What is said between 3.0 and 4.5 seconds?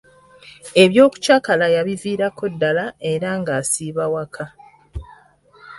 era ng'asiiba waka.